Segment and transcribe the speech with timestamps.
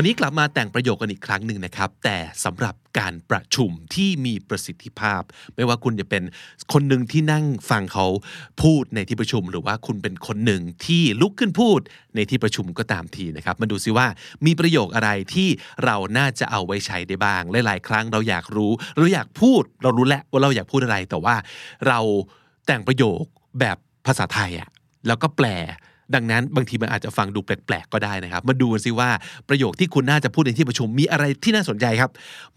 [0.00, 5.22] วันนี้กลับมาแต่งประโยคกันอีกครั้งหนึ่งนะครับ แต่สำหรับการประชุมที่มีประสิทธิภาพ
[5.54, 6.22] ไม่ว่าคุณจะเป็น
[6.72, 8.06] คนหนึ่งที่นั่งฟังเขา
[8.62, 11.80] พูดในที่ประชุม หรือว่าคุณเป็นคนหนึ่งที่ลุกขึ้นพูด
[12.14, 14.06] ในที่ประชุมก็ตามทีนะครับ มาดูซิว่า
[14.46, 15.48] มีประโยคอะไรที่
[15.84, 21.36] เราน่าจะเอาไว้ใช้ได้บ้าง หลายๆ ครั้งเราอยากรู้เราอยากพูดเรารู้แล้วว่าเราอยากพูดอะไรแต่ว่า
[21.88, 21.98] เรา
[22.66, 23.22] แต่งประโยค
[23.60, 24.68] แบบภาษาไทยอะ
[25.06, 25.48] แล้วก็แปล
[26.14, 29.10] ดังนั้นบางทีมันอาจจะฟังดูแปลกๆก็ได้นะครับ มาดูกันสิว่า
[29.48, 32.10] ประโยคที่คุณน่าจะพูดในที่ประชุมมีอะไรที่น่าสนใจครับ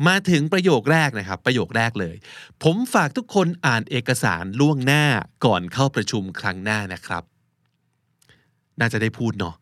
[0.08, 2.16] มาถึงประโยคแรกนะครับ ประโยคแรกเลย
[2.64, 5.04] ผมฝากทุกคนอ่านเอกสารล่วงหน้า
[5.46, 7.24] ก่อนเข้าประชุมครั้งหน้านะครับ
[8.80, 9.56] น่าจะได้พูดเนาะ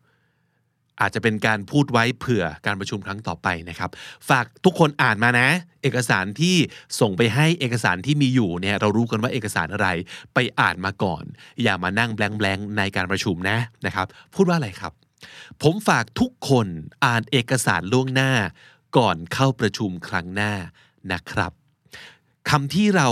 [1.00, 3.90] อาจจะเป็นการพูดไว้เผื่อการประชุมครั้งต่อไปนะครับ
[4.28, 5.48] ฝากทุกคนอ่านมานะ
[5.82, 6.56] เอกสารที่
[7.00, 9.88] ส่งไปให้เอกสารที่มีอยู่เนี่ยเรารู้กันว่าเอกสารอะไร
[10.34, 11.24] ไปอ่านมาก่อน
[11.62, 14.92] อย่ามานั่งแบงๆในการประชุมนะนะครับ พูดว่าอะไรครับ
[15.62, 16.66] ผมฝากทุกคน
[17.04, 18.32] อ่านเอกสารล่วงหน้า
[18.96, 20.52] ก่อนเข้าประชุมครั้งหน้า
[21.12, 21.52] นะครับ
[22.50, 23.08] คำที่เรา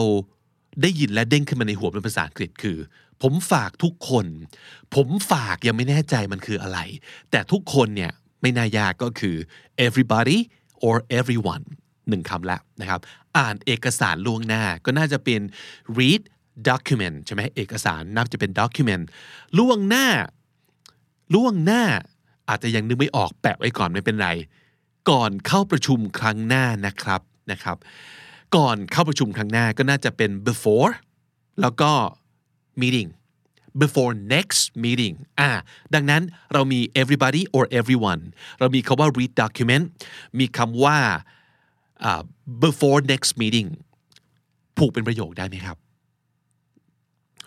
[0.83, 2.79] ได้ยินและเด้งขึ้นมาในหัวเป็นภาษาอังกฤษคือ
[3.23, 4.27] ผมฝากทุกคน
[4.95, 6.79] ผมฝากยังไม่แน่ใจมันคืออะไร
[7.31, 9.37] แต่ทุกคนเนี่ยไม่น่ายากก็คือ
[9.87, 10.39] everybody
[10.85, 11.65] or everyone
[12.09, 13.01] หนึ่งคำแล้วนะครับ
[13.37, 15.41] อ่านเอกสารล่วงหน้าก็น่าจะเป็น
[15.99, 16.23] read
[16.69, 19.05] document ใช่ไหมเอกสารน่าจะเป็น document
[19.59, 20.07] ล่วงหน้า
[21.35, 21.83] ล่วงหน้า
[22.49, 24.31] อาจจะยังนึกไม่ออกแปะไว้ก่อนไม่เป็นไร
[25.11, 27.21] ก่อนเข้าประชุมครั้งหน้านะครับ
[27.53, 27.77] นะครับ
[28.57, 30.93] ก่อนเข้าประชุมครั้งหน้าก็น่าจะเป็น before
[31.61, 31.93] แล้วก็
[32.83, 33.09] meeting
[33.83, 35.51] before next meeting อ่า
[35.95, 38.23] ดังนั้นเรามี everybody or everyone
[38.61, 39.85] เรามีคำว่า read document
[40.39, 40.99] มีคำว่า
[42.65, 43.69] before next meeting
[44.77, 45.79] ผูกเป็นประโยคได้ไหมครับ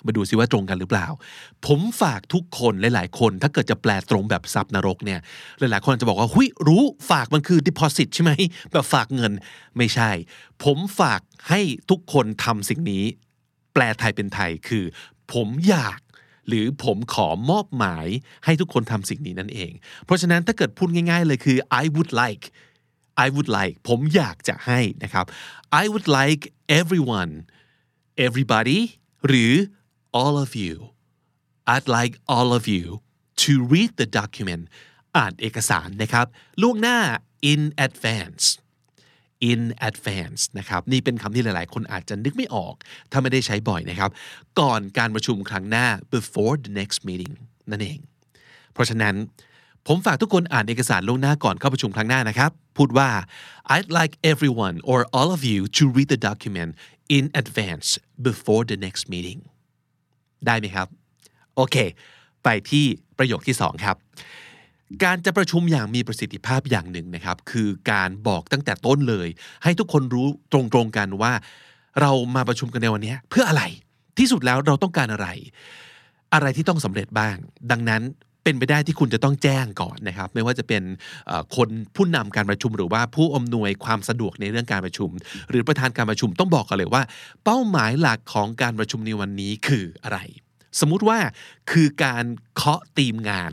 [0.06, 1.08] มาดูซิว่าตรงกันหรือเปล่า
[1.68, 5.20] ผมฝากทุกคนหลาย ๆ คน ถ้าเกิดจะแปลตรงแบบซับนรกเนี่ย
[5.59, 8.31] หลาย ๆ คนจะบอกว่าหุยรู้ฝากมันคือ deposit ใช่ไหม
[8.72, 9.31] แบบฝากเงิน
[9.78, 10.09] ไม่ใช่
[10.64, 13.03] ผมฝากให้ทุกคนทำสิ่งนี้
[13.74, 14.84] แปลไทยเป็นไทยคือ
[15.34, 16.00] ผมอยาก
[16.47, 18.08] หรือผมขอมอบหมาย
[18.46, 19.72] ให้ทุกคนทำสิ่งนี้นั่นเอง
[20.06, 22.46] เพราะฉะนั้นถ้าเกิดพูดง่ายๆเลยคือ I would like
[23.25, 25.25] I would like ผมอยากจะให้นะครับ
[25.81, 26.44] I would like
[26.80, 27.34] everyone
[28.28, 28.80] everybody
[29.28, 29.53] หรือ
[30.22, 30.75] all of you
[31.74, 32.86] I'd like all of you
[33.44, 34.64] to read the document
[35.18, 36.25] อ่านเอกสารนะครับ
[36.62, 37.00] ล่วงหน้า
[37.52, 38.46] in advance
[39.52, 42.74] in advance นะครับนี่เป็นคำที่หลายๆ คนอาจจะนึกไม่ออก
[43.12, 44.12] ถ้าไม่ได้ใช้บ่อยนะครับ
[44.59, 45.85] ก่อนการประชุมครั้งหน้า
[46.16, 47.34] before the next meeting
[47.72, 48.00] นั่นเอง
[48.74, 49.16] เพราะฉะนั้น
[49.88, 53.09] ผมฝากทุกคนอ่านเอกสารล่วงหน้าก่อนเข้าประชุมครั้งหน้านะครับ พูดว่า
[53.74, 56.72] I'd like everyone or all of you to read the document
[57.18, 57.88] in advance
[58.28, 59.40] before the next meeting
[60.46, 60.88] ได้ไหมครับ
[61.56, 61.75] โอเค
[62.44, 62.85] ไปที่
[63.18, 63.97] ประโยคที่สองครับ
[65.03, 69.28] การจะประชุมอย่างมีประสิทธิภาพอย่างหนึ่งนะครับ คือการบอกตั้งแต่ต้นเลย
[69.63, 71.34] ให้ทุกคนรู้ตรงๆกันว่า
[72.02, 73.63] เรามาประชุมกันในวันนี้เพื่ออะไร
[74.19, 75.28] ที่สุดแล้วเราต้องการอะไร
[76.34, 77.35] อะไรที่ต้องสำเร็จบ้าง
[77.72, 78.02] ดังนั้น
[78.44, 80.84] เป็นไปได้ที่คุณจะต้องแจ้งก่อนนะครับ ไม่ว่าจะเป็น
[81.56, 85.09] คนผู้นำการประชุมหรือว่าผู้อำนวยความสะดวกในเรื่องการประชุม
[85.50, 87.03] หรือประธานการประชุมต้องบอกกันเลยว่า
[87.44, 90.19] เป้าหมายหลักของการประชุมในวันนี้คืออะไร
[90.79, 91.19] สมมุติว่า
[91.72, 92.25] คือการ
[92.56, 93.52] เคาะตีมงาน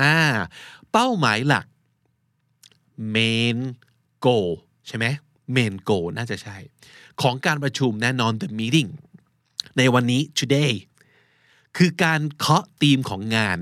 [0.00, 0.16] อ่า
[0.92, 1.66] เป้าหมายหลัก
[3.14, 3.58] main
[4.24, 4.50] goal
[4.86, 5.06] ใช่ไหม
[5.56, 6.56] main goal น่าจะใช่
[7.22, 8.90] ของการประชุมแน่นอน the meeting
[9.78, 10.72] ในวันนี้ today
[11.76, 13.58] คือการเคาะธีมของงาน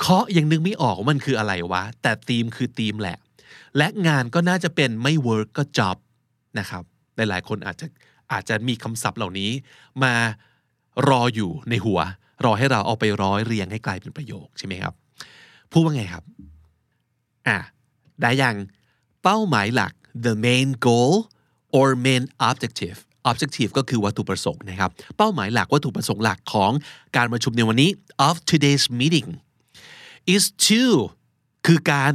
[0.00, 3.18] เคาะยังนึกไม่ออกว่ามันคืออะไรวะ แต่ธีมคือธีมแหละ
[3.76, 5.96] และงานก็น่าจะเป็นไม่ work ก็ job
[6.58, 6.84] นะครับ
[7.16, 7.86] หลายๆ คนอาจจะ
[8.32, 9.50] อาจจะมีคำศัพท์เหล่านี้
[10.02, 10.14] มา
[11.08, 12.00] รออยู่ในหัว
[12.44, 14.94] รอให้เราเอาไปร้อยเรียงให้กลายเป็นประโยคใช่ไหมครับ
[15.70, 16.24] พูดว่าไงครับ
[17.48, 17.58] อะ
[18.20, 18.56] ได้ยัง
[19.22, 19.92] เป้าหมายหลัก
[20.24, 21.12] the main goal
[21.76, 22.98] or main objective
[23.30, 26.72] objective ก็คือวัตถุประสงค์นะครับ เป้าหมายหลักวัตถุประสงค์หลักของ
[27.16, 27.90] การประชุมในวันนี้
[28.28, 29.28] of today's meeting
[30.34, 30.82] is to
[31.66, 32.14] คือการ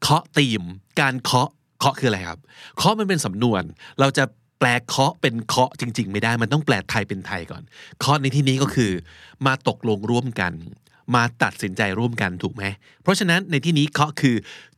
[0.00, 0.62] เคาะตีม
[1.00, 2.40] การเคาะเคาะคืออะไรครับ
[2.76, 3.62] เคาะมันเป็นสำนวน
[4.00, 4.24] เราจะ
[4.58, 7.62] แปลเคาะเป็นเคาะจริง ๆ ไม่ได้ มันต้องแปลไทยเป็นไทยก่อน
[7.98, 8.92] เคาะในที่นี้ก็คือ
[9.46, 10.52] มาตกลงร่วมกัน
[11.14, 12.64] มาตัดสินใจร่วมกันถูกไหม
[13.02, 14.36] เพราะฉะนั้นในที่นี้เคาะคือ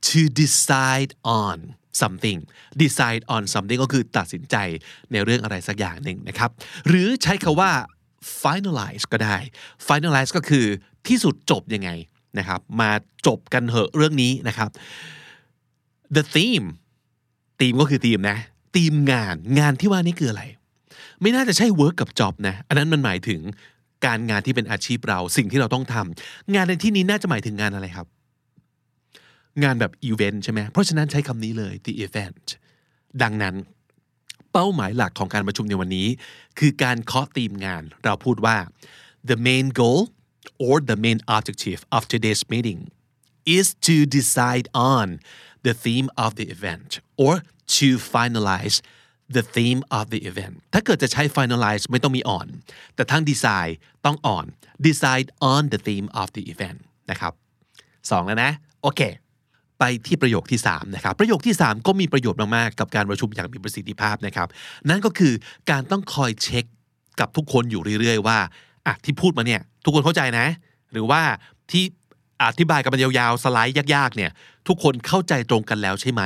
[0.09, 1.13] to decide
[1.43, 1.59] on
[2.01, 2.39] something
[2.83, 4.57] decide on something ก็คือตัดสินใจ
[5.13, 6.51] ในเรื่องอะไรสักอย่างหนึ่งนะครับ
[6.89, 7.71] หรือใช้คาว่า
[8.43, 9.37] finalize ก็ได้
[9.89, 10.67] finalize ก็คือ
[11.09, 11.91] ที่สุดจบยังไง
[12.39, 12.91] นะครับ มา
[13.27, 14.71] จบกันเหอะเรื่องนี้นะครับ
[16.17, 16.67] the theme
[17.61, 18.39] ธีมก็คือธีมนะ
[18.77, 20.43] ธีมงานงานที่ว่านี้คืออะไร
[21.21, 23.41] ไม่น่าจะใช่ work กับ job นะ อันนั้นมันหมายถึง
[24.07, 28.07] การงานที่เป็นอาชีพเราสิ่งที่เราต้องทำงานในที่นี้น่าจะหมายถึงงานอะไรครับ
[29.63, 32.47] งานแบบอีเวนต์ใช่ไหมเพราะฉะนั้นใช้คำนี้เลย the event
[33.23, 33.55] ดังนั้น
[34.53, 36.09] เป้าหมายหลักของการประชุมในวันนี้
[36.59, 38.57] คือการเคาะธีมงาน เราพูดว่า
[39.31, 40.01] the main goal
[40.65, 42.81] or the main objective of today's meeting
[43.59, 45.07] is to decide on
[45.67, 46.89] the theme of the event
[47.25, 47.35] or
[47.77, 48.77] to finalize
[49.37, 52.49] the theme of the event ถ้าเกิดจะใช้ finalize ไม่ต้องมี on
[52.95, 53.75] แต่ทั้ง decide
[54.05, 54.47] ต้อง on
[54.87, 56.79] decide on the theme of the event
[57.11, 57.33] นะครับ
[58.11, 59.01] สองแล้วนะ โอเค
[59.79, 64.49] ไปที่ประโยคที่ 3 นะครับ ประโยคที่ 3 ก็มีประโยชน์มาก ๆ กับการประชุมอย่างมีประสิทธิภาพนะครับ
[64.89, 65.33] นั่นก็คือ
[65.71, 66.65] การต้องคอยเช็ค
[67.21, 68.39] กับทุกคนอยู่เรื่อย ๆ ว่า
[68.87, 70.47] อะที่พูดมาเนี่ย ทุกคนเข้าใจนะ
[70.93, 71.23] หรือว่า
[71.71, 71.85] ที่
[72.45, 74.31] อธิบายกันมายาวๆ สไลด์ยากๆ เนี่ย
[74.69, 76.23] ทุกคนเข้าใจตรงกันแล้วใช่ไหม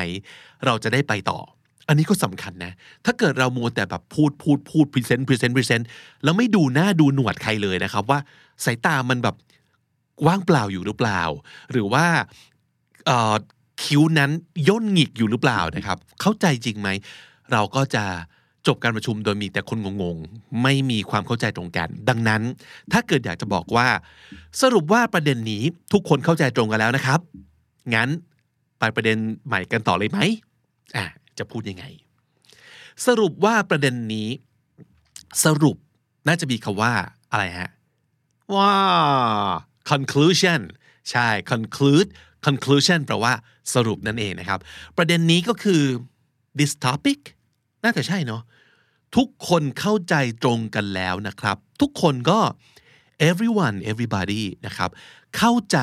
[0.67, 1.41] เราจะได้ไปต่อ
[1.89, 2.73] อันนี้ก็สำคัญนะ
[3.05, 5.89] ถ้าเกิดเรามัวแต่แบบพูดพูดพูด present present present
[6.25, 8.19] แล้วไม่ดูหน้าดูหนวดใครเลยนะครับ ว่า
[8.65, 9.37] สายตามันแบบ
[10.27, 11.23] ว่างเปล่าอยู่หรือเปล่า
[11.73, 12.05] หรือว่า
[13.83, 14.31] คิ้วนั้น
[14.69, 16.89] ย่นหงิกอยู่หรือเปล่านะครับ เข้าใจจริงไหม
[17.53, 18.05] เราก็จะ
[18.67, 22.43] จบการประชุมโดยมีแต่คนงงๆ ไม่มีความเข้าใจตรงกัน ดังนั้น
[22.93, 23.89] ถ้าเกิดอยากจะบอกว่า
[24.63, 25.63] สรุปว่าประเด็นนี้
[25.93, 27.21] ทุกคนเข้าใจตรงกันแล้วนะครับ
[27.95, 28.09] งั้น
[28.79, 30.19] ไปประเด็นใหม่กันต่อเลยไหม
[30.97, 31.07] อะ
[31.39, 31.85] จะพูดยังไง
[33.07, 34.29] สรุปว่าประเด็นนี้
[35.45, 35.77] สรุป
[36.27, 36.93] น่าจะมีคำว่า
[37.31, 37.71] อะไรฮะ
[38.55, 38.73] ว้า
[39.91, 40.61] conclusion
[41.11, 42.09] ใช่ conclude
[42.47, 43.33] conclusion แปลว่า
[43.75, 44.61] สรุปนั่นเองนะครับ
[44.97, 45.83] ประเด็นนี้ก็คือ
[46.59, 47.21] this topic
[47.85, 48.43] น่าจะใช่เนาะ
[49.17, 52.39] ทุกคนเข้าใจตรงกันแล้วนะครับ ทุกคนก็
[53.31, 54.91] everyone everybody นะครับ
[55.37, 55.79] เข้าใจ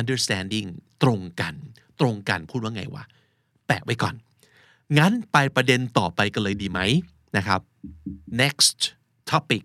[0.00, 0.68] understanding
[1.02, 1.54] ตรงกัน
[2.00, 3.04] ตรงกันพูดว่าไงวะ
[3.66, 4.14] แปะไว้ก่อน
[4.98, 6.80] งั้นไปประเด็นต่อไปกันเลยดีไหม
[7.36, 7.60] นะครับ
[8.42, 8.78] next
[9.30, 9.62] topic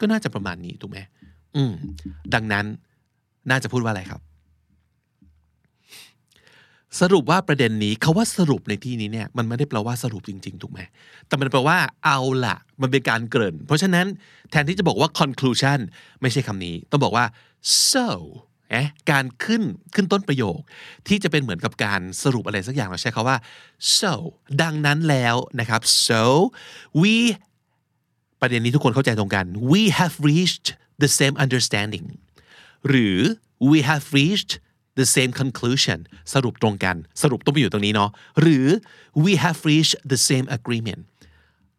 [0.00, 0.98] ก็น่าจะประมาณนี้ถูกไหม
[1.56, 1.72] อืม
[2.34, 2.66] ดังนั้น
[3.50, 4.20] น่าจะพูดว่าอะไรครับ
[7.00, 10.80] สรุปว่าประเด็นนี้เขาว่าสรุปในที่นี้เนี่ยมันไม่ได้แปลว่าสรุปจริง ๆ ถูกไหม
[11.26, 14.06] แต่มันแปลว่าเอาละมันเป็นการเกริ่น เพราะฉะนั้น
[14.50, 15.78] แทนที่จะบอกว่า conclusion
[16.20, 17.24] ไม่ใช่คำนี้ ต้องบอกว่า
[17.90, 18.06] so
[18.80, 19.62] ะการขึ้น
[19.94, 20.58] ขึ้นต้นประโยค
[21.08, 23.36] ที่จะเป็นเหมือนกับการสรุปอะไรสักอย่างเราใช้คาว่า
[23.98, 24.12] so
[24.62, 26.22] ดังนั้นแล้วนะครับ so
[27.02, 27.14] we
[28.40, 30.68] ประเด็นนี้ทุกคนเข้าใจตรงกัน we have reached
[31.02, 32.06] the same understanding
[32.88, 33.18] หรือ
[33.70, 34.52] we have reached
[34.98, 35.98] the same conclusion
[36.34, 38.10] สรุปตรงกัน สรุปต้องไปอยู่ตรงนี้เนาะ
[38.40, 38.66] หรือ
[39.24, 41.02] we have reached the same agreement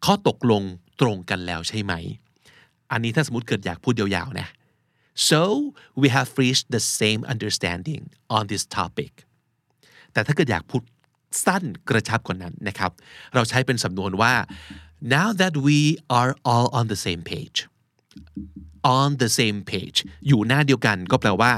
[0.04, 0.62] ข้อตกลง
[1.00, 1.92] ตรงกันแล้วใช่ไหม
[2.92, 4.48] อันนี้ถ้าสมมติเกิดอยากพูดยาวๆนะ
[5.14, 5.40] so
[6.00, 8.02] we have reached the same understanding
[8.36, 9.12] on this topic
[10.12, 10.82] แต่ถ้าเกิดอยากพูด
[11.44, 12.90] สั้นกระชับกว่านั้นนะครับ
[13.34, 14.34] เราใช้เป็นสำนวนว่า
[15.14, 15.78] now that we
[16.18, 17.58] are all on the same page
[18.98, 21.52] on the same page อยู่หน้าเดียวกันก็แปลว่า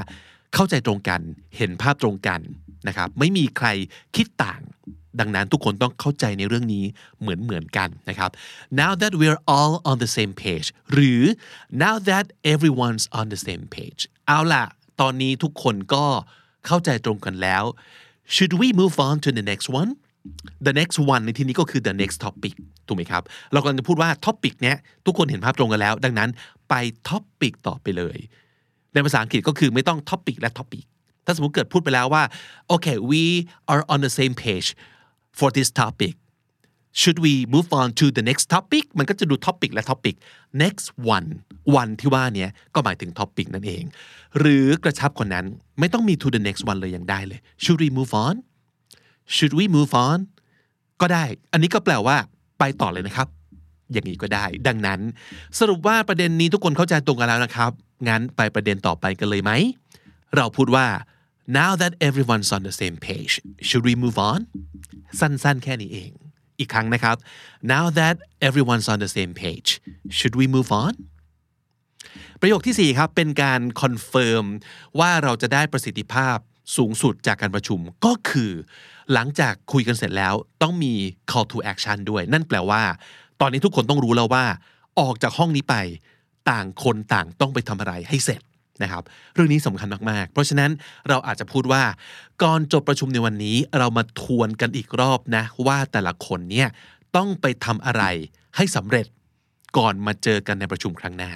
[0.53, 1.21] เข้าใจตรงกัน
[1.57, 2.41] เห็นภาพตรงกัน
[2.87, 3.67] นะครับ ไม่มีใคร
[4.15, 4.61] คิดต่าง
[5.19, 6.85] ดังนั้นทุกคนต้องเข้าใจในเรื่องนี้
[7.21, 8.29] เหมือนเหมือนกันนะครับ
[8.81, 11.21] now that we're all on the same page หรือ
[11.83, 14.65] now that everyone's on the same page เอาล่ะ
[15.01, 16.05] ตอนนี้ทุกคนก็
[16.65, 17.63] เข้าใจตรงกันแล้ว
[18.35, 19.91] should we move on to the next one
[20.67, 22.55] the next one ในที่นี้ก็คือ the next topic
[22.87, 26.29] ถูกไหมครับ เรากำลังจะพูดว่า topic เนี้ยทุกคนเห็นภาพตรงกันแล้ว ดังนั้น
[26.69, 26.73] ไป
[27.09, 28.17] topic ต่อไปเลย
[28.93, 30.85] ในภาษาอังกฤษก็คือไม่ต้อง topic และ topic
[31.25, 32.23] ถ้าสมมติเกิดพูดไปแล้วว่า
[32.73, 33.23] okay we
[33.71, 34.67] are on the same page
[35.39, 36.13] for this topic
[37.01, 40.15] should we move on to the next topic มันก็จะดู topic และ topic
[40.63, 41.29] next one
[41.79, 43.83] one ที่ว่าเนี้ยก็หมายถึง topic นั่นเอง
[44.39, 45.45] หรือกระชับกว่านั้น
[45.79, 48.35] ไม่ต้องมี to the next one เลยยังได้เลย should we move on
[49.35, 50.19] should we move on
[51.01, 52.17] ก็ได้ อันนี้ก็แปลว่า
[52.59, 53.27] ไปต่อเลยนะครับ
[53.91, 54.99] อย่างนี้ก็ได้ ดังนั้น
[55.59, 57.71] สรุปว่าประเด็นนี้ทุกคนเข้าใจตรงกันแล้วนะครับ
[58.07, 59.51] งั้นไปประเด็นต่อไปกันเลยไหม
[60.35, 60.85] เราพูดว่า
[61.47, 63.33] now that everyone's on the same page
[63.67, 64.39] should we move on
[65.19, 66.11] สั้นๆ แค่นี้เอง
[66.59, 67.15] อีกครั้งนะครับ
[67.73, 68.15] now that
[68.47, 69.69] everyone's on the same page
[70.17, 70.93] should we move on
[72.41, 74.45] ประโยคที่ 4 ครับ เป็นการ confirm
[74.99, 76.37] ว่าเราจะได้ประสิทธิภาพ
[76.77, 78.51] สูงสุดจากการประชุมก็คือ
[79.13, 80.93] หลังจากคุยกันเสร็จแล้วต้องมี
[81.31, 82.83] call to action ด้วย นั่นแปลว่า
[83.41, 84.45] ตอนนี้ทุกคนต้องรู้แล้วว่า
[84.99, 85.75] ออกจากห้องนี้ไป
[86.49, 88.41] ต่างคนต่างต้องไปทำอะไรให้เสร็จ
[88.83, 89.03] นะครับ
[89.33, 90.71] เรื่องนี้สำคัญมากๆ เพราะฉะนั้น
[91.09, 91.83] เราอาจจะพูดว่า
[92.43, 96.67] ก่อนจบประชุมในวันนี้เรามาทวนกันอีกรอบนะ ว่าแต่ละคนเนี่ย
[97.15, 98.03] ต้องไปทำอะไร
[98.55, 99.07] ให้สำเร็จ
[99.77, 101.31] ก่อนมาเจอกันในประชุมครั้งหน้า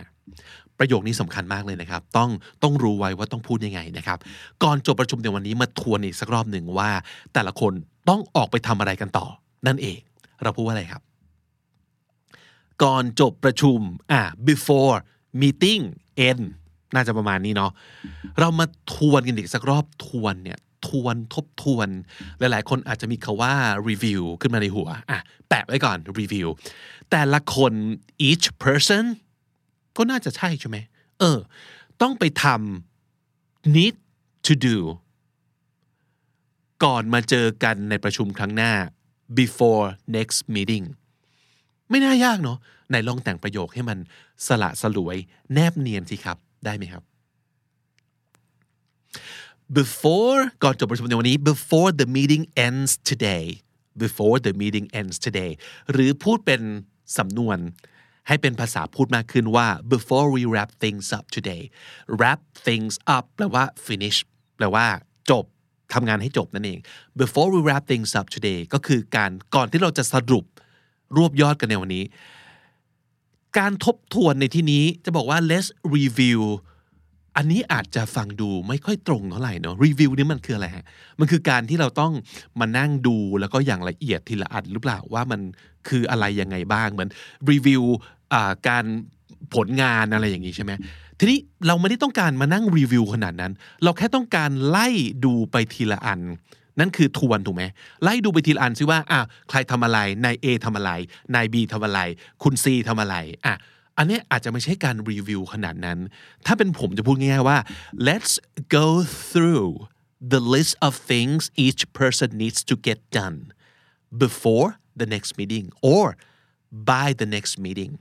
[0.77, 2.29] ประโยคนี้สำคัญมากเลยนะครับ ต้อง
[2.63, 4.19] ต้องรู้ไว้ว่าต้องพูดยังไงนะครับ
[4.63, 6.91] ก่อนจบประชุมในวันนี้มาทวนอีกสักรอบหนึ่งว่า
[7.33, 7.74] แต่ละคน
[8.10, 9.27] ต้องออกไปทำอะไรกันต่อ
[9.67, 10.00] นั่นเอง
[10.43, 11.01] เราพูดว่าอะไรครับ
[12.83, 13.79] ก่อนจบประชุม
[14.12, 14.98] อะ before
[15.41, 15.83] meeting
[16.29, 16.43] end
[16.95, 17.71] น่าจะประมาณนี้เนาะ
[18.39, 21.88] เรามาทวนกันอีกสักรอบทวนเนี่ยทวนทบทวน
[22.39, 23.53] หลาย ๆ คนอาจจะมีคาว่า
[23.89, 25.19] review ขึ้นมาในหัวอะ
[25.50, 26.48] แปะไว้ก่อน review
[27.12, 27.74] แต่ละคน
[28.27, 29.03] each person
[29.98, 30.77] ก็น่าจะใช่ใช่ไหม
[31.19, 31.39] เออ
[32.01, 33.95] ต้องไปทำ need
[34.48, 34.77] to do
[36.83, 38.74] ก่อนมาเจอกันในประชุมครั้งหน้า
[39.38, 40.86] before next meeting
[41.89, 42.57] ไม่น่ายากเนาะ
[42.89, 43.98] ไหนลองแต่งประโยคให้มัน
[44.48, 45.17] สละสลวย
[45.53, 47.03] แนบเนียนสิครับ ได้ไหมครับ
[49.77, 53.45] before ก่อนจบประชุมในวันนี้ before the meeting ends today
[54.03, 55.51] before the meeting ends today
[55.91, 56.61] หรือพูดเป็น
[57.17, 57.57] สำนวน
[58.27, 61.63] ให้เป็นภาษาพูดมากขึ้นว่า before we wrap things up today
[62.19, 64.17] wrap things up แปลว่า finish
[64.57, 64.87] แปลว่า
[65.29, 65.45] จบ
[65.93, 66.79] ทำงานให้จบนั่นเอง
[67.21, 70.45] before we wrap things up today ก็คือการก่อนที่เราจะสรุป
[71.17, 72.03] รวบยอดกันในวันนี้
[73.58, 76.41] การทบทวนในที่นี้จะบอกว่า let's review
[77.38, 80.86] อันนี้อาจจะฟังดูไม่ค่อยตรงเท่าไหร่เนาะรีวิวนี่มันคืออะไรฮะ
[81.20, 82.13] มันคือการที่เราต้อง
[82.60, 85.41] มานั่งดูแล้วก็อย่างละเอียดทีละอันหรือเปล่าว่ามัน
[85.88, 87.10] คืออะไรยังไงบ้างเหมือน
[87.51, 87.84] รีวิว
[88.67, 88.86] การ
[89.53, 90.72] ผลงานอะไรอย่างนี้ใช่ไหม
[91.20, 93.53] ทีนี้เราไม่ได้ต้องการมานั่งรีวิวขนาดนั้น
[93.84, 94.88] เราแค่ต้องการไล่
[95.25, 96.20] ดูไปทีละอัน
[96.81, 97.63] นั่นคือทวนถูกไหม
[98.03, 99.19] ไล่ดูไปทีละอันซิว่าอะ
[99.50, 100.91] ใครทำอะไรนาย A ทำอะไร
[101.35, 102.00] นาย B ทำอะไร
[102.43, 103.55] คุณ C ทำอะไรอะ
[103.97, 106.00] อันนี้อาจจะไม่ใช่การรีวิวขนาดนั้น
[106.45, 107.57] ถ้าเป็นผมจะพูดง่ายๆว่า
[108.09, 108.33] let's
[108.77, 108.88] go
[109.31, 109.69] through
[110.33, 113.38] the list of things each person needs to get done
[114.23, 114.69] before
[115.00, 116.05] the next meeting or
[116.91, 117.91] by the next meeting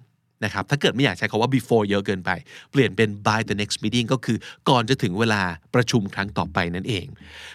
[0.44, 2.30] นะครับถ้าเกิดไม่อยากใช้คาว่า before เยอะเกินไป
[2.70, 5.42] เปลี่ยนเป็น by the next meeting ก็คือก่อนจะถึงเวลา
[5.74, 7.06] ประชุมครั้งต่อไปนั่นเอง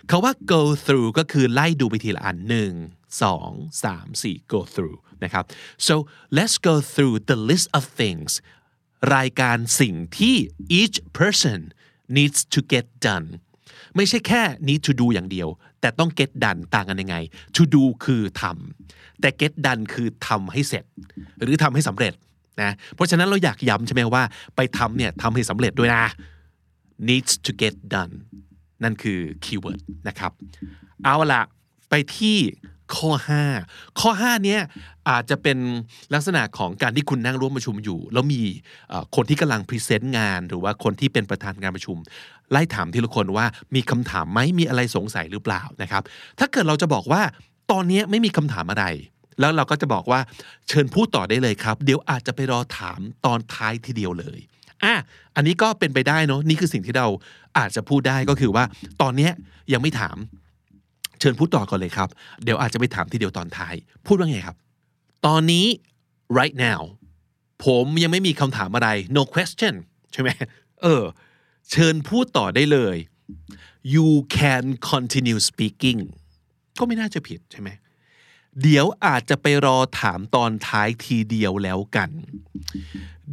[0.10, 2.72] คาว่า go through ก็คือไล่ดูไปทีละอันหนึ่ง
[3.22, 3.52] สอง
[3.84, 5.44] สามสี่ go through นะครับ
[5.88, 5.96] so
[6.38, 8.32] let's go through the list of things
[9.16, 10.36] รายการสิ่งที่
[10.80, 11.60] each person
[12.18, 13.28] needs to get done
[13.96, 15.48] ไม่ใช่แค่ need to do อย่างเดียว
[15.82, 17.16] แต่ต้อง get done ต่างกันยังไง
[17.56, 20.86] to do คือทำแต่ get done คือทำให้เสร็จ
[21.42, 22.14] หรือทำให้สำเร็จ
[22.62, 24.24] นะเพราะฉะนั้นเราอยากย้ำใช่ไหมว่า
[24.56, 26.06] ไปทำเนี่ยทำให้สำเร็จด้วยนะ
[27.08, 28.14] needs to get done
[28.84, 30.32] นั่นคือคีย์เวิร์ดนะครับ
[31.04, 31.42] เอาละ
[31.90, 32.38] ไปที่
[32.96, 33.12] ข้อ
[33.56, 34.62] 5 ข้อ 5 เนี้ย
[35.10, 35.58] อาจจะเป็น
[36.14, 38.42] ลักษณะของการที่คุณนั่งร่วมประชุมอยู่ แล้วมี
[39.16, 41.98] คนที่กำลังพรีเซนต์งาน หรือว่าคนที่เป็นประธานการประชุม
[42.52, 43.46] ไล่ถามทีละคนว่า
[43.76, 46.04] มีคำถามไหมมีอะไรสงสัยหรือเปล่านะครับ
[46.40, 47.22] ถ้าเกิดเราจะบอกว่า
[47.72, 48.86] ตอนนี้ไม่มีคำถามอะไร
[49.40, 50.20] แล้วเราก็จะบอกว่า
[50.68, 54.40] เชิญพูดต่อได้เลยครับ เดี๋ยวอาจจะไปรอถามตอนท้ายทีเดียวเลย
[54.84, 54.94] อะ
[55.36, 57.08] อันนี้ก็เป็นไปได้เนาะนี่คือสิ่งที่เรา
[57.58, 58.64] อาจจะพูดได้ก็คือว่า
[59.02, 59.30] ตอนนี้
[59.74, 60.18] ยังไม่ถาม
[61.20, 62.10] เชิญพูดต่อก่อนเลยครับ
[62.44, 63.74] เดี๋ยวอาจจะไปถามทีเดียวตอนท้าย
[64.06, 64.58] พูดว่าไงครับ
[65.26, 65.66] ตอนนี้
[66.40, 66.82] right now
[67.66, 69.74] ผมยังไม่มีคำถามอะไร no question
[70.14, 70.30] ใช่ไหม
[70.82, 71.04] เออ
[71.72, 72.98] เชิญพูดต่อได้เลย
[73.94, 76.00] you can continue speaking
[76.80, 77.70] ก็ไม่น่าจะผิดใช่ไหม
[78.62, 82.10] เดี๋ยวอาจจะไปรอถามตอนท้ายทีเดียวแล้วกัน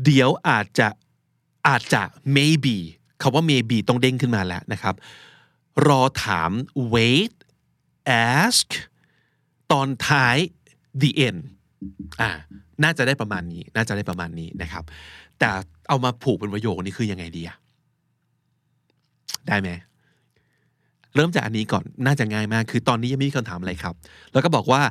[0.04, 0.88] เดี๋ยวอาจจะ
[1.68, 2.02] อาจจะ
[2.36, 2.76] maybe
[3.22, 4.94] คำว่า maybe ต้องเด้งขึ้นมาแล้วนะครับ
[5.86, 6.50] รอถาม
[6.94, 7.32] wait
[8.34, 8.68] ask
[9.72, 10.36] ตอนท้าย
[11.00, 11.40] the end
[12.20, 12.30] อ่า
[12.82, 14.84] น่าจะได้ประมาณนี้ น่าจะได้ประมาณนี้นะครับ
[15.38, 15.48] แต่
[15.88, 17.56] เอามาผูกเป็นประโยคนี้คือยังไงดีอะ
[19.48, 19.68] ได้ไหม
[21.16, 23.94] เริ่มจากอันนี้ก่อนน่าจะง่ายมาก คือตอนนี้ยังไม่มีคำถามอะไรครับ
[24.32, 24.82] แล้วก็บอกว่า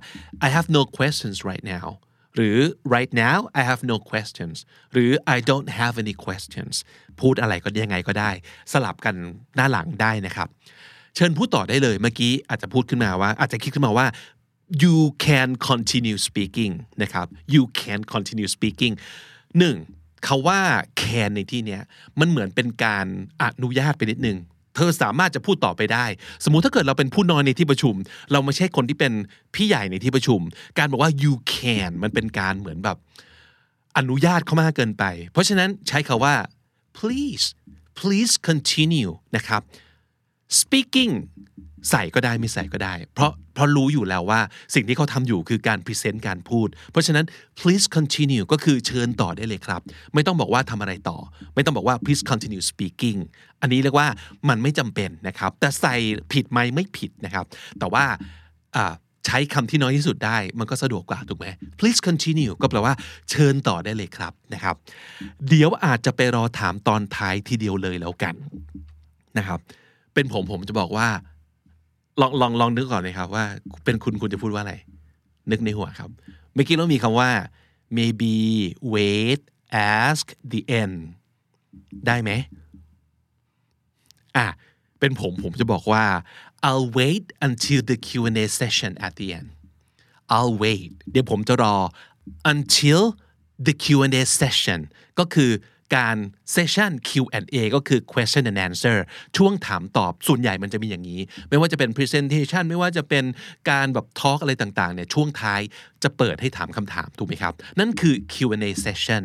[0.46, 1.88] I have no questions right now
[2.36, 2.58] หรือ
[2.96, 4.58] right now I have no questions
[4.94, 6.76] หรือ I don't have any questions
[7.20, 8.32] พูดอะไรก็ยังไงก็ได้
[8.72, 9.16] สลับกัน
[9.56, 10.48] หน้าหลังได้นะครับ
[11.16, 14.08] เชิญพูดต่อได้เลยเมื่อกี้อาจจะพูดขึ้นมาว่า อาจจะคิดขึ้นมาว่า
[14.84, 18.94] you can continue speaking นะครับ you can continue speaking
[19.60, 19.76] หนึ่ง
[20.26, 20.62] เขาว่า
[21.02, 21.82] can ในที่เนี้ย
[22.20, 23.06] มันเหมือนเป็นการ
[23.42, 24.38] อนุญาตไปนิดนึง
[24.76, 26.06] เธอสามารถจะพูดต่อไปได้
[26.44, 27.96] สมมุติถ้าเกิดเราเป็นผู้น้อยในที่ประชุม
[28.32, 29.14] เราไม่ใช่คนที่เป็น
[29.56, 30.40] พี่ใหญ่ในที่ประชุม
[30.78, 32.98] การบอกว่า you can มันเป็นการเหมือนแบบ
[33.98, 36.36] อนุญาตเขามากเกินไป เพราะฉะนั้นใช้คาว่า
[37.00, 37.46] please
[38.00, 39.62] please continue นะครับ
[40.60, 41.12] speaking
[41.90, 44.40] ใส่ก็ได้ไม่ใส่ก็ได้ เพราะเพราะรู้อยู่แล้วว่า
[44.76, 47.26] สิ่งที่เขาทำอยู่คือการพรีเซนต์การพูด เพราะฉะนั้น
[47.60, 49.82] please continue ก็คือเชิญต่อได้เลยครับ
[50.14, 51.18] ไม่ต้องบอกว่าทำอะไรต่อ
[51.56, 53.20] ไม่ต้องบอกว่า please continue speaking
[53.62, 54.08] อันนี้เรียกว่า
[54.50, 55.96] มันไม่จำเป็นนะครับ แต่ใส่
[56.34, 57.46] ผิดไหมไม่ผิดนะครับ
[57.80, 58.06] แต่ว่า
[59.28, 61.48] ใช้คำที่น้อยที่สุดได้ มันก็สะดวกกว่าถูกไหม
[61.80, 62.94] please continue ก็แปลว่า
[63.32, 64.76] เชิญต่อได้เลยครับนะครับ
[65.50, 68.36] เดี๋ยวอาจจะไปรอถามตอนท้ายทีเดียวเลยแล้วกัน
[69.38, 69.60] นะครับ
[70.14, 71.08] เป็นผมผมจะบอกว่า
[72.20, 73.46] ลองลองลองนึกก่อนนะครับว่า
[73.84, 74.76] เป็นคุณคุณจะพูดว่าอะไร
[75.52, 76.10] นึกในหัวครับ
[76.54, 77.30] เมื่อกี้เรามีคำว่า
[77.98, 78.36] maybe
[78.94, 79.42] wait
[80.02, 80.96] ask the end
[82.08, 82.32] ได้ไหม
[84.38, 84.48] อะ
[85.00, 86.06] เป็นผมผมจะบอกว่า
[86.68, 89.48] I'll wait until the Q&A session at the end
[90.36, 91.76] I'll wait เดี๋ยวผมจะรอ
[92.54, 93.02] until
[93.66, 94.80] the Q&A session
[95.20, 95.52] ก็คือ
[95.96, 96.18] การ
[96.56, 98.98] session Q&A ก็คือ question and answer
[99.38, 103.26] ช่วงถามตอบส่วนใหญ่มันจะมีอย่างนี้ ไม่ว่าจะเป็น presentation ไม่ว่าจะเป็น
[103.70, 105.62] การแบบ talk อะไรต่างๆเนี่ยช่วงท้าย
[106.04, 109.24] จะเปิดให้ถามคำถามถูกไหมครับ นั่นคือ Q&A session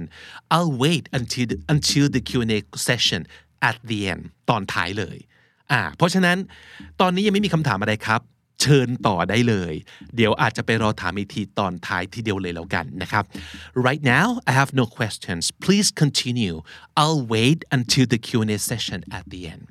[0.54, 2.58] I'll wait until the, until the Q&A
[2.88, 3.20] session
[3.68, 5.16] at the end ตอนท้ายเลย
[5.72, 6.36] อ่าเพราะฉะนั้น
[7.00, 8.20] ตอนนี้ยังไม่มีคำถามอะไรครับ
[8.60, 9.74] เชิญต่อได้เลย
[10.16, 13.24] เดี๋ยวอาจจะไปรอถามอีกทีตอนท้ายทีเดียวเลยแล้วกันนะครับ
[13.86, 16.56] right now I have no questions please continue
[17.00, 19.64] I'll wait until the Q&A session at the end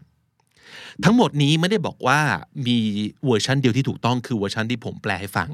[1.04, 2.20] ทั้งหมดนี้ไม่ได้บอกว่า
[2.68, 2.78] มี
[3.26, 5.50] เวอร์ชันเดียวที่ถูกต้องคือเวอร์ชันที่ผมแปลให้ฟัง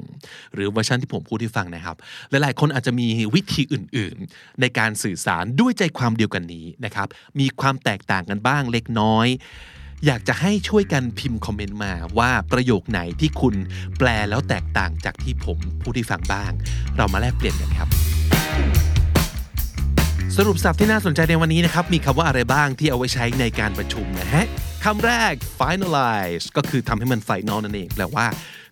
[0.54, 1.96] หรือเวอร์ชันที่ผมพูดให้ฟังนะครับ
[2.30, 7.08] หลายๆ คนอาจจะมีวิธีอื่นๆ ในการสื่อสารด้วยใจความเดียวกันนี้นะครับ
[7.40, 9.28] มีความแตกต่างกันบ้างเล็กน้อย
[10.06, 13.56] อยากจะให้ช่วยกันพิมพ์คอมเมนต์มาว่าประโยคไหนที่คุณ
[13.98, 16.52] แปลแล้วแตกต่างจากที่ผมพูดให้ฟังบ้าง
[16.98, 17.90] เรามาแลกเปลี่ยนกันครับ
[20.38, 24.46] สรุปศัพท์ที่น่าสนใจในวันนี้นะครับ มีคำว่าอะไรบ้างที่เอาไว้ใช้ในการประชุมนะฮะ
[24.84, 28.26] คำแรก finalize ก็คือทำให้มัน final นั่นเองแปลว่า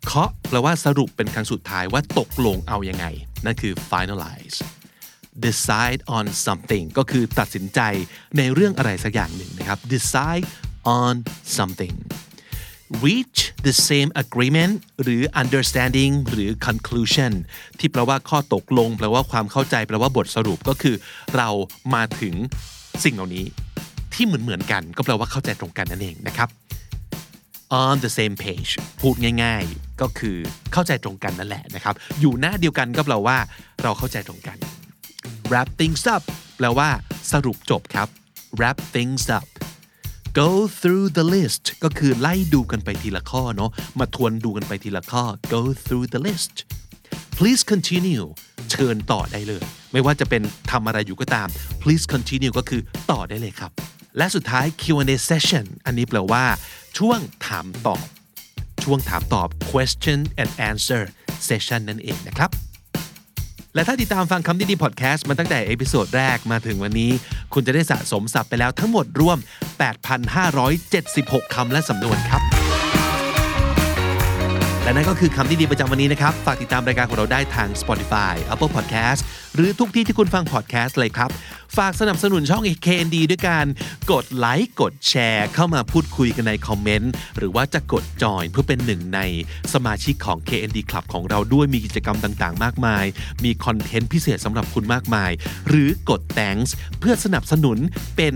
[0.05, 3.05] เคาะแปลว่าสรุปเป็นครั้งสุดท้ายว่าตกลงเอายังไง
[3.45, 4.57] นั่นคือ finalize
[5.45, 7.79] decide on something ก็คือตัดสินใจ
[8.37, 10.45] ในเรื่องอะไรสักอย่างหนึ่งนะครับ decide
[10.97, 11.13] on
[11.57, 11.95] something
[13.05, 17.33] reach the same agreement หรือ understanding หรือ conclusion
[17.79, 20.95] ที่แปลว่าข้อตกลง แปลว่าความเข้าใจ แปลว่าบทสรุปก็คือ
[21.35, 21.49] เรา
[21.93, 22.35] มาถึง
[23.03, 23.45] สิ่งเหล่านี้
[24.13, 26.49] ที่เหมือนเหมือนกัน ก็แปลว่าเข้าใจตรงกันนั่นเองนะครับ
[27.83, 30.37] on the same page พูดง่ายๆ ก็คือ
[30.73, 33.37] เข้าใจตรงกันนั่นแหละนะครับ อยู่หน้าเดียวกันก็แปลว่า
[33.83, 34.57] เราเข้าใจตรงกัน
[35.49, 36.23] wrap things up
[36.57, 36.89] แปลว่า
[37.31, 38.07] สรุปจบครับ
[38.57, 39.45] wrap things up
[40.33, 46.55] go through the list ก็คือไล่ดูกันไปทีละข้อเนาะมาทวนดูกันไปทีละข้อ go through the list
[47.37, 48.25] please continue
[48.71, 51.47] เชิญต่อได้เลย ไม่ว่าจะเป็นทำอะไรอยู่ก็ตาม
[51.81, 53.71] please continue ก็คือต่อได้เลยครับ
[54.17, 56.43] และสุดท้าย Q&A session อันนี้แปลว่า
[56.97, 58.05] ช่วงถามตอบ
[58.83, 61.03] ช่วงถามตอบ question and answer
[61.47, 62.49] session นั่นเองนะครับ
[63.79, 67.11] และถ้าติดตามฟังคำนี้ดีพอดแคสต์มาตั้งแต่ episode แรกมาถึงวันนี้
[67.53, 69.37] คุณจะได้สะสมศัพท์ไปแล้วทั้งหมดรวม
[70.65, 72.41] 8,576 คำและสำนวนครับ
[74.83, 79.21] และนั่นก็คือคำที่ดีประจำวันนี้นะครับ ฝากติดตามรายการของเราได้ทาง Spotify Apple Podcast
[79.55, 81.29] หรือทุกที่ที่คุณฟัง podcast เลยครับ
[81.77, 83.65] ฝากสนับสนุนช่อง KND ด้วยการ
[84.11, 89.19] กดไลค์กดแชร์เข้ามาพูดคุยกันในคอมเมนต์ หรือว่าจะกดจอยเพื่อเป็นหนึ่งใน
[89.73, 93.05] สมาชิกของ KND Club ของเราด้วยมีกิจกรรมต่างๆ มากมาย
[93.43, 95.31] มีคอนเทนต์พิเศษสำหรับคุณมากมาย
[95.69, 97.77] หรือกด thanks เพื่อสนับสนุน
[98.17, 98.35] เป็น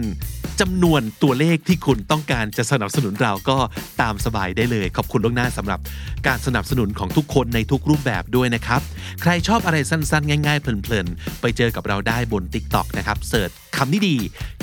[0.61, 3.57] จำนวนตัวเลขที่คุณต้องการจะสนับสนุนเราก็
[4.01, 5.79] ตามสบายได้เลย ขอบคุณล่วงหน้าสำหรับ
[6.27, 8.81] การสนับสนุนของทุกคนในทุกรูปแบบด้วยนะครับ
[9.21, 14.15] ใครชอบอะไรสั้นๆ ง่ายๆ เพลินๆ ไปเจอกับเราได้บน TikTok นะครับเสิร์ชคำนี้ดี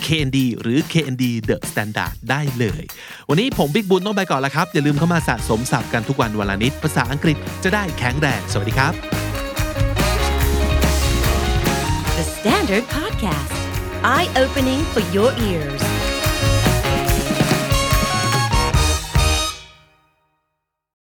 [0.07, 2.83] KND หรือ KND The Standard ได้เลย
[3.29, 8.93] วันนี้ผมบิ๊กบุญต้องไปก่อนแล้วครับ อย่าลืมเข้ามาสะสมศัพท์กันทุกวันวันละนิด ภาษาอังกฤษจะได้แข็งแรง สวัสดีครับ
[12.17, 13.55] The Standard Podcast,
[14.05, 16.00] eye opening for your ears.